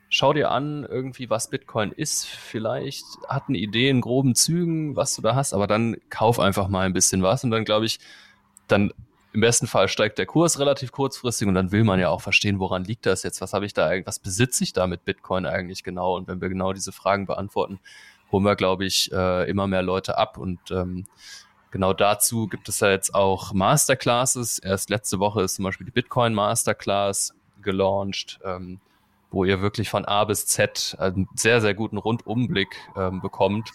[0.08, 2.24] schau dir an, irgendwie, was Bitcoin ist.
[2.24, 6.68] Vielleicht hat eine Idee in groben Zügen, was du da hast, aber dann kauf einfach
[6.68, 7.98] mal ein bisschen was und dann glaube ich,
[8.70, 8.92] dann
[9.32, 12.58] im besten Fall steigt der Kurs relativ kurzfristig und dann will man ja auch verstehen,
[12.58, 13.40] woran liegt das jetzt?
[13.40, 16.16] Was habe ich da eigentlich, was besitze ich da mit Bitcoin eigentlich genau?
[16.16, 17.78] Und wenn wir genau diese Fragen beantworten,
[18.32, 20.36] holen wir, glaube ich, äh, immer mehr Leute ab.
[20.36, 21.06] Und ähm,
[21.70, 24.58] genau dazu gibt es ja jetzt auch Masterclasses.
[24.58, 28.40] Erst letzte Woche ist zum Beispiel die Bitcoin Masterclass gelauncht.
[28.44, 28.80] Ähm,
[29.30, 33.70] wo ihr wirklich von A bis Z einen sehr, sehr guten Rundumblick ähm, bekommt,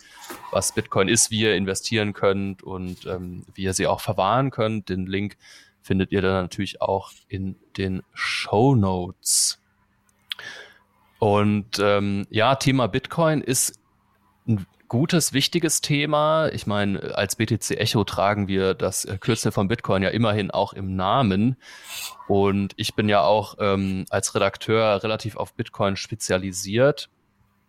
[0.51, 4.89] was Bitcoin ist, wie ihr investieren könnt und ähm, wie ihr sie auch verwahren könnt.
[4.89, 5.37] Den Link
[5.81, 9.59] findet ihr dann natürlich auch in den Show Notes.
[11.19, 13.79] Und ähm, ja, Thema Bitcoin ist
[14.47, 16.47] ein gutes, wichtiges Thema.
[16.53, 20.71] Ich meine, als BTC Echo tragen wir das äh, Kürzel von Bitcoin ja immerhin auch
[20.71, 21.57] im Namen.
[22.29, 27.09] Und ich bin ja auch ähm, als Redakteur relativ auf Bitcoin spezialisiert.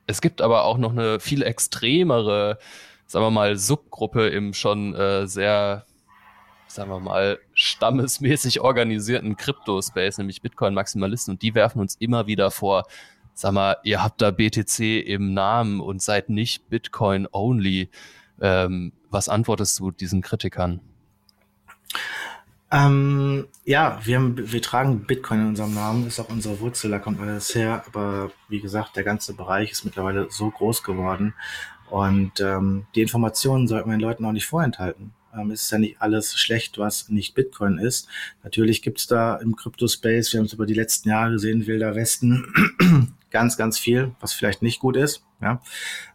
[0.07, 2.61] Es gibt aber auch noch eine viel extremere,
[3.07, 5.85] sagen wir mal, Subgruppe im schon äh, sehr,
[6.69, 11.35] sagen wir mal, stammesmäßig organisierten Crypto-Space, nämlich Bitcoin-Maximalisten.
[11.35, 12.85] Und die werfen uns immer wieder vor,
[13.37, 17.91] sag mal, ihr habt da BTC im Namen und seid nicht Bitcoin only.
[18.41, 20.81] Ähm, was antwortest du diesen Kritikern?
[22.73, 26.99] Ähm, ja, wir, haben, wir tragen Bitcoin in unserem Namen, ist auch unsere Wurzel, da
[26.99, 27.85] kommt alles her.
[27.87, 31.35] Aber wie gesagt, der ganze Bereich ist mittlerweile so groß geworden.
[31.91, 35.13] Und ähm, die Informationen sollten wir den Leuten auch nicht vorenthalten.
[35.37, 38.09] Ähm, es ist ja nicht alles schlecht, was nicht Bitcoin ist.
[38.43, 42.47] Natürlich gibt's da im Crypto-Space, wir haben es über die letzten Jahre gesehen, Wilder Westen,
[43.31, 45.61] ganz, ganz viel, was vielleicht nicht gut ist, ja,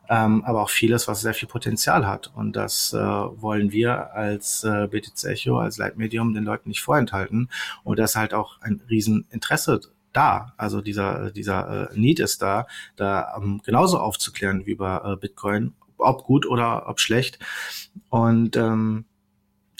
[0.10, 2.32] ähm, aber auch vieles, was sehr viel Potenzial hat.
[2.36, 7.50] Und das äh, wollen wir als äh, BTC Echo, als Leitmedium den Leuten nicht vorenthalten.
[7.84, 9.82] Und das ist halt auch ein Rieseninteresse
[10.14, 10.54] da.
[10.58, 15.74] Also dieser, dieser äh, Need ist da, da ähm, genauso aufzuklären wie über äh, Bitcoin,
[15.98, 17.40] ob gut oder ob schlecht.
[18.10, 19.06] Und ähm,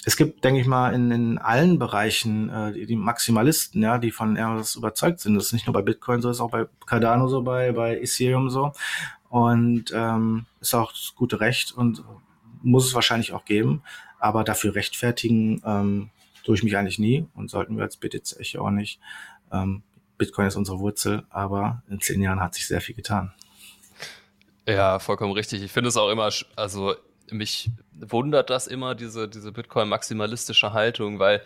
[0.04, 4.12] es gibt, denke ich mal, in, in allen Bereichen äh, die, die Maximalisten, ja, die
[4.12, 5.36] von irgendwas überzeugt sind.
[5.36, 8.50] Das ist nicht nur bei Bitcoin so, ist auch bei Cardano so, bei, bei Ethereum
[8.50, 8.72] so.
[9.30, 12.04] Und ähm, ist auch das gute Recht und
[12.64, 13.84] muss es wahrscheinlich auch geben.
[14.20, 16.10] Aber dafür rechtfertigen ähm,
[16.44, 19.00] tue ich mich eigentlich nie und sollten wir als BTC auch nicht.
[19.52, 19.84] Ähm,
[20.18, 23.34] Bitcoin ist unsere Wurzel, aber in zehn Jahren hat sich sehr viel getan.
[24.68, 25.64] Ja, vollkommen richtig.
[25.64, 26.96] Ich finde es auch immer, also
[27.36, 31.42] mich wundert das immer, diese, diese Bitcoin-maximalistische Haltung, weil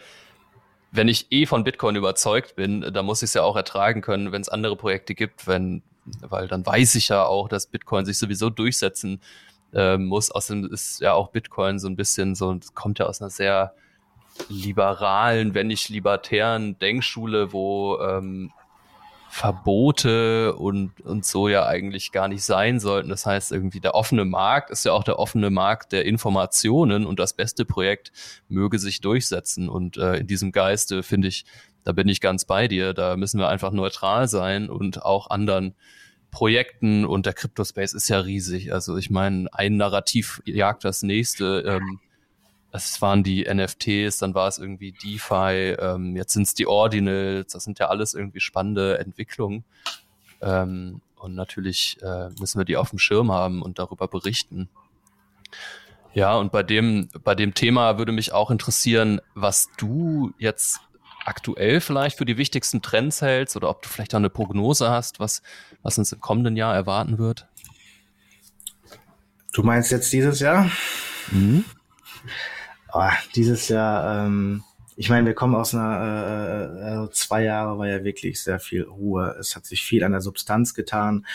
[0.92, 4.32] wenn ich eh von Bitcoin überzeugt bin, dann muss ich es ja auch ertragen können,
[4.32, 5.82] wenn es andere Projekte gibt, wenn,
[6.22, 9.22] weil dann weiß ich ja auch, dass Bitcoin sich sowieso durchsetzen
[9.74, 10.32] äh, muss.
[10.32, 13.74] Außerdem ist ja auch Bitcoin so ein bisschen so, kommt ja aus einer sehr
[14.50, 18.52] liberalen, wenn nicht libertären Denkschule, wo ähm,
[19.38, 23.10] Verbote und, und so ja eigentlich gar nicht sein sollten.
[23.10, 27.20] Das heißt, irgendwie der offene Markt ist ja auch der offene Markt der Informationen und
[27.20, 28.14] das beste Projekt
[28.48, 29.68] möge sich durchsetzen.
[29.68, 31.44] Und äh, in diesem Geiste finde ich,
[31.84, 32.94] da bin ich ganz bei dir.
[32.94, 35.76] Da müssen wir einfach neutral sein und auch anderen
[36.32, 38.72] Projekten und der Crypto-Space ist ja riesig.
[38.72, 41.60] Also ich meine, ein Narrativ jagt das nächste.
[41.68, 42.00] Ähm,
[42.76, 47.54] es waren die NFTs, dann war es irgendwie DeFi, ähm, jetzt sind es die Ordinals,
[47.54, 49.64] das sind ja alles irgendwie spannende Entwicklungen.
[50.42, 54.70] Ähm, und natürlich äh, müssen wir die auf dem Schirm haben und darüber berichten.
[56.14, 60.80] Ja, und bei dem, bei dem Thema würde mich auch interessieren, was du jetzt
[61.26, 65.20] aktuell vielleicht für die wichtigsten Trends hältst oder ob du vielleicht auch eine Prognose hast,
[65.20, 65.42] was,
[65.82, 67.48] was uns im kommenden Jahr erwarten wird.
[69.54, 70.70] Du meinst jetzt dieses Jahr?
[71.32, 71.66] Mhm
[72.96, 74.64] oh, dieses Jahr, ähm,
[74.96, 78.84] ich meine, wir kommen aus einer, äh, äh, zwei Jahre war ja wirklich sehr viel
[78.84, 79.36] Ruhe.
[79.40, 81.26] Es hat sich viel an der Substanz getan.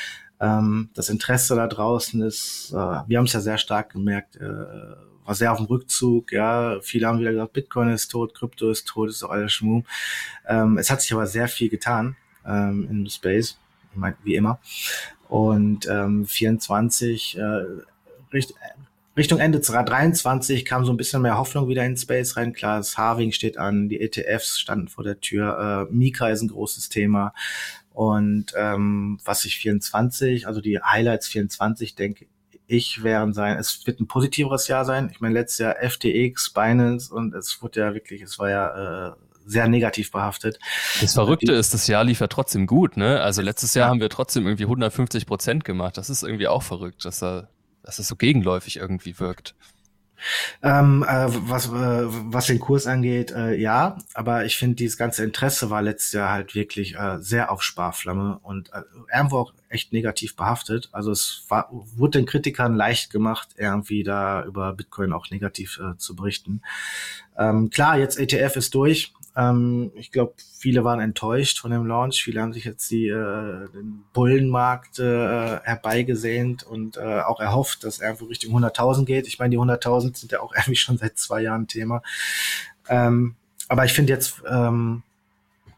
[0.40, 4.48] Ähm, das Interesse da draußen ist, äh, wir haben es ja sehr stark gemerkt, äh,
[5.24, 6.32] war sehr auf dem Rückzug.
[6.32, 9.82] Ja, viele haben wieder gesagt, Bitcoin ist tot, Krypto ist tot, ist doch alles Schmuh.
[10.48, 13.58] Ähm, es hat sich aber sehr viel getan ähm, im Space,
[14.24, 14.58] wie immer.
[15.28, 17.64] Und ähm, 24 äh,
[18.32, 18.54] Richt
[19.16, 22.52] Richtung Ende 23 kam so ein bisschen mehr Hoffnung wieder in Space rein.
[22.52, 26.48] Klar, das Harving steht an, die ETFs standen vor der Tür, äh, Mika ist ein
[26.48, 27.34] großes Thema.
[27.92, 32.26] Und ähm, was ich 24, also die Highlights 24, denke
[32.66, 35.10] ich, werden sein, es wird ein positiveres Jahr sein.
[35.12, 39.12] Ich meine, letztes Jahr FTX, Binance und es wurde ja wirklich, es war ja äh,
[39.44, 40.58] sehr negativ behaftet.
[41.00, 43.20] Das Verrückte ist, das Jahr lief ja trotzdem gut, ne?
[43.20, 45.96] Also letztes Jahr haben wir trotzdem irgendwie 150 Prozent gemacht.
[45.96, 47.48] Das ist irgendwie auch verrückt, dass er,
[47.82, 49.54] dass es so gegenläufig irgendwie wirkt.
[50.62, 55.24] Ähm, äh, was, äh, was den Kurs angeht, äh, ja, aber ich finde, dieses ganze
[55.24, 58.82] Interesse war letztes Jahr halt wirklich äh, sehr auf Sparflamme und äh,
[59.14, 60.88] irgendwo auch echt negativ behaftet.
[60.92, 65.96] Also es war, wurde den Kritikern leicht gemacht, irgendwie da über Bitcoin auch negativ äh,
[65.96, 66.62] zu berichten.
[67.38, 69.12] Ähm, klar, jetzt ETF ist durch.
[69.40, 72.22] Ähm, ich glaube, viele waren enttäuscht von dem Launch.
[72.22, 78.00] Viele haben sich jetzt die, äh, den Bullenmarkt äh, herbeigesehnt und äh, auch erhofft, dass
[78.00, 79.26] er irgendwo Richtung 100.000 geht.
[79.26, 82.02] Ich meine, die 100.000 sind ja auch irgendwie schon seit zwei Jahren Thema.
[82.88, 83.36] Ähm,
[83.68, 85.02] aber ich finde jetzt ähm,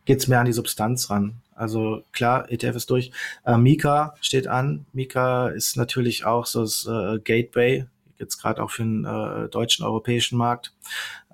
[0.04, 1.34] geht mehr an die Substanz ran.
[1.54, 3.12] Also klar, ETF ist durch.
[3.44, 4.86] Äh, Mika steht an.
[4.92, 7.86] Mika ist natürlich auch so das äh, Gateway
[8.22, 10.72] jetzt gerade auch für den äh, deutschen, europäischen Markt,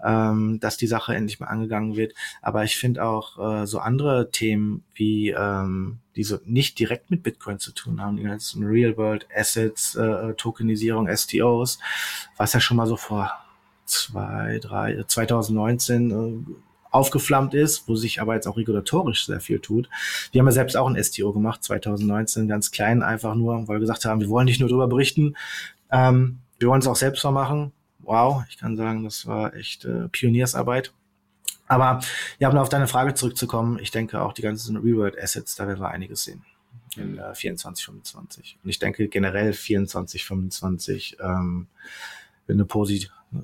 [0.05, 2.14] ähm, dass die Sache endlich mal angegangen wird.
[2.42, 7.22] Aber ich finde auch äh, so andere Themen, wie ähm, die so nicht direkt mit
[7.22, 11.79] Bitcoin zu tun haben, die ganzen Real-World Assets, äh, Tokenisierung, STOs,
[12.37, 13.33] was ja schon mal so vor
[13.85, 16.53] zwei, drei, 2019 äh,
[16.90, 19.88] aufgeflammt ist, wo sich aber jetzt auch regulatorisch sehr viel tut.
[20.33, 23.81] Wir haben ja selbst auch ein STO gemacht, 2019, ganz klein, einfach nur, weil wir
[23.81, 25.37] gesagt haben, wir wollen nicht nur darüber berichten,
[25.90, 27.73] ähm, wir wollen es auch selbst mal machen.
[28.01, 30.92] Wow, ich kann sagen, das war echt äh, Pioniersarbeit.
[31.66, 32.01] Aber
[32.38, 35.81] ja, um auf deine Frage zurückzukommen, ich denke auch die ganzen Reworld Assets, da werden
[35.81, 36.44] wir einiges sehen
[36.97, 38.59] in äh, 24, 25.
[38.62, 41.66] Und ich denke generell 24, 25 ähm,
[42.49, 43.38] eine posit äh,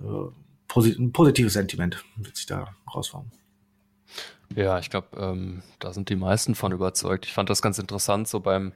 [0.68, 3.31] posit ein positives Sentiment wird sich da rausformen.
[4.55, 7.27] Ja, ich glaube, ähm, da sind die meisten von überzeugt.
[7.27, 8.72] Ich fand das ganz interessant, so beim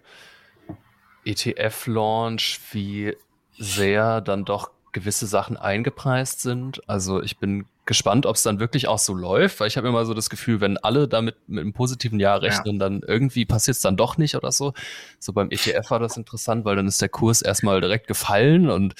[1.24, 3.16] ETF-Launch, wie
[3.58, 6.80] sehr dann doch gewisse Sachen eingepreist sind.
[6.88, 10.04] Also ich bin gespannt, ob es dann wirklich auch so läuft, weil ich habe immer
[10.04, 12.80] so das Gefühl, wenn alle damit mit einem positiven Jahr rechnen, ja.
[12.80, 14.74] dann irgendwie passiert es dann doch nicht oder so.
[15.18, 18.94] So beim ETF war das interessant, weil dann ist der Kurs erstmal direkt gefallen und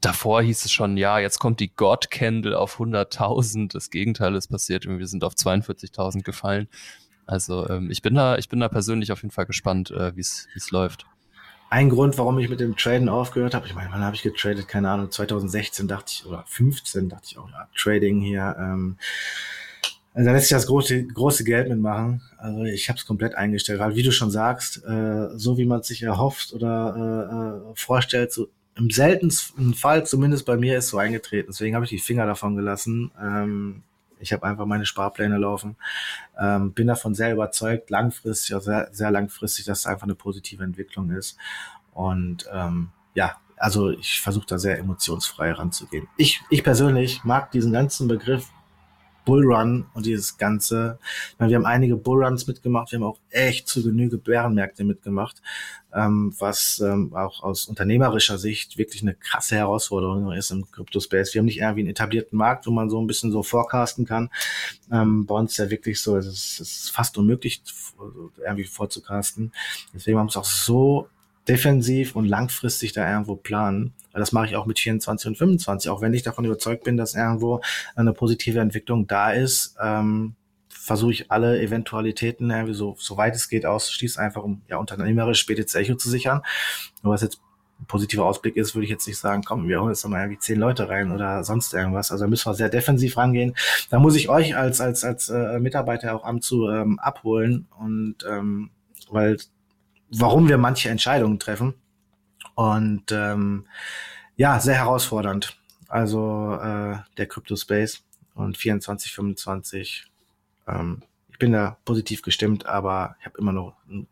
[0.00, 3.72] davor hieß es schon, ja, jetzt kommt die God Candle auf 100.000.
[3.72, 6.68] Das Gegenteil ist passiert, wir sind auf 42.000 gefallen.
[7.26, 10.20] Also ähm, ich bin da, ich bin da persönlich auf jeden Fall gespannt, äh, wie
[10.20, 11.06] es läuft
[11.70, 13.66] ein Grund, warum ich mit dem Traden aufgehört habe.
[13.66, 14.68] Ich meine, wann habe ich getradet?
[14.68, 18.56] Keine Ahnung, 2016 dachte ich, oder 15 dachte ich auch, ja, Trading hier.
[18.58, 18.96] Ähm,
[20.14, 22.22] also da lässt sich das große, große Geld mitmachen.
[22.38, 25.82] Also ich habe es komplett eingestellt, weil wie du schon sagst, äh, so wie man
[25.82, 30.98] sich erhofft oder äh, äh, vorstellt, so im seltensten Fall, zumindest bei mir, ist so
[30.98, 31.50] eingetreten.
[31.50, 33.10] Deswegen habe ich die Finger davon gelassen.
[33.20, 33.82] Ähm,
[34.20, 35.76] ich habe einfach meine Sparpläne laufen.
[36.38, 41.10] Ähm, bin davon sehr überzeugt, langfristig, sehr, sehr langfristig, dass es einfach eine positive Entwicklung
[41.10, 41.36] ist.
[41.92, 46.06] Und ähm, ja, also ich versuche da sehr emotionsfrei ranzugehen.
[46.16, 48.50] Ich, ich persönlich mag diesen ganzen Begriff
[49.28, 50.98] Bullrun und dieses Ganze.
[51.38, 55.42] Meine, wir haben einige Bullruns mitgemacht, wir haben auch echt zu Genüge Bärenmärkte mitgemacht,
[55.92, 61.34] ähm, was ähm, auch aus unternehmerischer Sicht wirklich eine krasse Herausforderung ist im Crypto-Space.
[61.34, 64.30] Wir haben nicht irgendwie einen etablierten Markt, wo man so ein bisschen so forecasten kann.
[64.90, 67.62] Ähm, bei uns ist ja wirklich so, es ist, es ist fast unmöglich,
[68.38, 69.52] irgendwie vorzucasten.
[69.92, 71.06] Deswegen haben wir uns auch so
[71.48, 73.94] defensiv und langfristig da irgendwo planen.
[74.12, 77.14] Das mache ich auch mit 24 und 25, auch wenn ich davon überzeugt bin, dass
[77.14, 77.60] irgendwo
[77.94, 79.76] eine positive Entwicklung da ist.
[79.80, 80.34] Ähm,
[80.68, 85.46] versuche ich alle Eventualitäten irgendwie so, so weit es geht auszuschließen, einfach um ja unternehmerisch
[85.46, 86.42] BTC Echo zu sichern.
[87.02, 87.40] Nur was jetzt
[87.80, 90.38] ein positiver Ausblick ist, würde ich jetzt nicht sagen, komm, wir holen jetzt mal irgendwie
[90.38, 92.10] zehn Leute rein oder sonst irgendwas.
[92.10, 93.54] Also da müssen wir sehr defensiv rangehen.
[93.90, 98.16] Da muss ich euch als als als äh, Mitarbeiter auch am zu ähm, abholen und
[98.28, 98.70] ähm,
[99.10, 99.36] weil
[100.10, 101.74] warum wir manche Entscheidungen treffen.
[102.54, 103.66] Und ähm,
[104.36, 105.56] ja, sehr herausfordernd.
[105.88, 110.06] Also äh, der Crypto Space und 24, 25.
[110.66, 114.06] Ähm, ich bin da positiv gestimmt, aber ich habe immer noch ein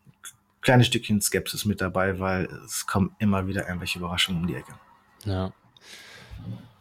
[0.61, 4.75] kleines Stückchen Skepsis mit dabei, weil es kommen immer wieder irgendwelche Überraschungen um die Ecke.
[5.25, 5.53] Ja.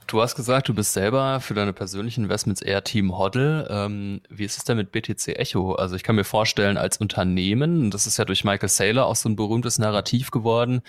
[0.07, 3.67] Du hast gesagt, du bist selber für deine persönlichen Investments eher Team Hoddle.
[3.71, 5.73] Ähm, wie ist es denn mit BTC Echo?
[5.73, 9.27] Also ich kann mir vorstellen, als Unternehmen, das ist ja durch Michael Saylor auch so
[9.29, 10.81] ein berühmtes Narrativ geworden,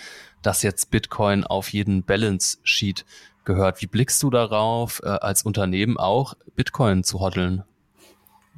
[0.43, 3.07] dass jetzt Bitcoin auf jeden Balance Sheet
[3.47, 3.81] gehört.
[3.81, 7.65] Wie blickst du darauf, äh, als Unternehmen auch Bitcoin zu hoddeln?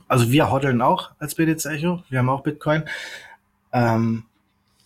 [0.08, 2.02] Also wir hoddeln auch als BTC Echo.
[2.08, 2.82] Wir haben auch Bitcoin.
[3.72, 4.24] Ähm,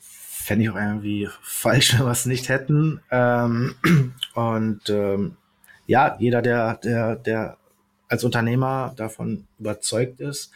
[0.00, 3.00] Fände ich auch irgendwie falsch, wenn wir es nicht hätten.
[3.10, 3.74] Ähm,
[4.34, 5.36] und ähm,
[5.86, 7.56] ja, jeder, der, der, der
[8.08, 10.52] als Unternehmer davon überzeugt ist,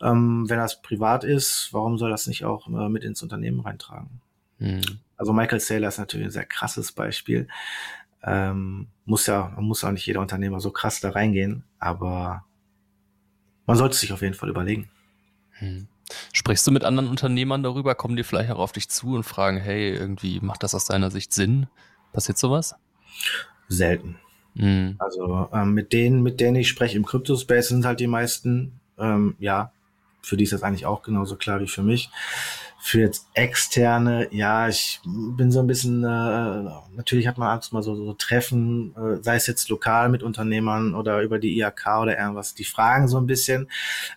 [0.00, 4.20] ähm, wenn das privat ist, warum soll das nicht auch äh, mit ins Unternehmen reintragen?
[4.58, 4.80] Hm.
[5.16, 7.48] Also Michael Saylor ist natürlich ein sehr krasses Beispiel.
[8.22, 12.44] Ähm, muss ja, muss auch nicht jeder Unternehmer so krass da reingehen, aber
[13.66, 14.90] man sollte sich auf jeden Fall überlegen.
[15.52, 15.88] Hm.
[16.32, 17.94] Sprichst du mit anderen Unternehmern darüber?
[17.94, 21.10] Kommen die vielleicht auch auf dich zu und fragen, hey, irgendwie macht das aus deiner
[21.10, 21.68] Sicht Sinn?
[22.12, 22.74] Passiert sowas?
[23.68, 24.18] Selten.
[24.54, 24.96] Mhm.
[24.98, 29.36] Also ähm, mit denen, mit denen ich spreche im Crypto-Space sind halt die meisten, ähm,
[29.38, 29.72] ja,
[30.22, 32.10] für die ist das eigentlich auch genauso klar wie für mich.
[32.82, 36.62] Für jetzt externe, ja, ich bin so ein bisschen, äh,
[36.94, 40.94] natürlich hat man abends mal so, so Treffen, äh, sei es jetzt lokal mit Unternehmern
[40.94, 43.68] oder über die IAK oder irgendwas, die fragen so ein bisschen,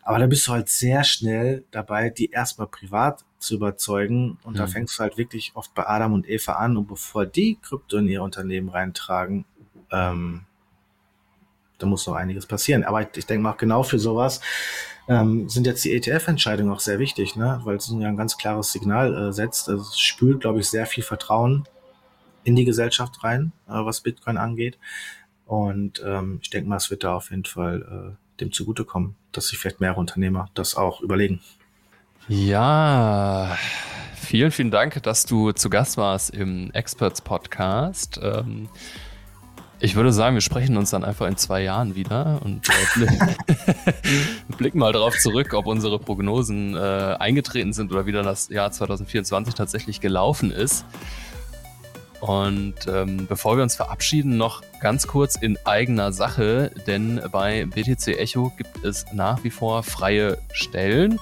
[0.01, 4.57] aber da bist du halt sehr schnell dabei, die erstmal privat zu überzeugen und mhm.
[4.57, 7.97] da fängst du halt wirklich oft bei Adam und Eva an und bevor die Krypto
[7.97, 9.43] in ihr Unternehmen reintragen,
[9.93, 10.41] ähm,
[11.77, 12.83] da muss noch einiges passieren.
[12.83, 14.41] Aber ich, ich denke mal, genau für sowas
[15.07, 17.61] ähm, sind jetzt die ETF-Entscheidungen auch sehr wichtig, ne?
[17.63, 19.67] weil es ein ganz klares Signal äh, setzt.
[19.67, 21.67] Es spült, glaube ich, sehr viel Vertrauen
[22.43, 24.77] in die Gesellschaft rein, äh, was Bitcoin angeht.
[25.45, 29.47] Und ähm, ich denke mal, es wird da auf jeden Fall äh, dem zugutekommen, dass
[29.47, 31.41] sich vielleicht mehrere Unternehmer das auch überlegen.
[32.29, 33.57] Ja,
[34.15, 38.19] vielen, vielen Dank, dass du zu Gast warst im Experts Podcast.
[38.23, 38.69] Ähm,
[39.83, 43.07] ich würde sagen, wir sprechen uns dann einfach in zwei Jahren wieder und äh,
[44.57, 49.53] blicken mal darauf zurück, ob unsere Prognosen äh, eingetreten sind oder wieder das Jahr 2024
[49.55, 50.85] tatsächlich gelaufen ist.
[52.21, 58.17] Und ähm, bevor wir uns verabschieden, noch ganz kurz in eigener Sache, denn bei BTC
[58.17, 61.19] Echo gibt es nach wie vor freie Stellen.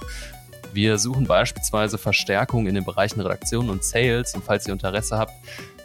[0.72, 4.34] Wir suchen beispielsweise Verstärkung in den Bereichen Redaktion und Sales.
[4.34, 5.32] Und falls ihr Interesse habt,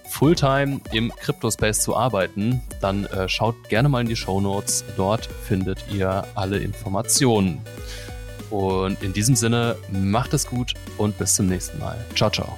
[0.10, 4.84] Fulltime im Crypto-Space zu arbeiten, dann äh, schaut gerne mal in die Show Notes.
[4.96, 7.62] Dort findet ihr alle Informationen.
[8.50, 11.98] Und in diesem Sinne, macht es gut und bis zum nächsten Mal.
[12.16, 12.58] Ciao, ciao.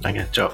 [0.00, 0.50] Danke, ciao.